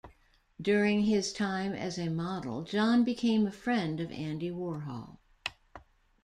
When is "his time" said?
1.03-1.73